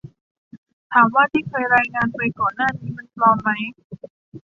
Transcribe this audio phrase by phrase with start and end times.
[0.91, 3.49] ถามว่าที่เคยรายงานไปก่อนหน้านี้มันปลอมไหม